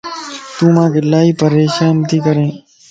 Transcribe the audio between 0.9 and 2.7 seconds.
الائي پريشان تي ڪرين